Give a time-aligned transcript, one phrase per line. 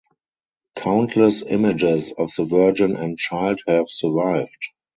[0.77, 4.65] Countless images of the virgin and child have survived.